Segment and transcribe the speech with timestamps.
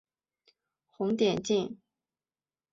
[0.89, 1.77] 红点镜。